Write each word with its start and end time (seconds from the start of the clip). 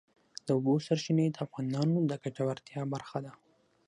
د 0.45 0.47
اوبو 0.57 0.73
سرچینې 0.85 1.25
د 1.31 1.37
افغانانو 1.45 1.97
د 2.09 2.11
ګټورتیا 2.23 2.81
برخه 2.93 3.17
ده. 3.25 3.33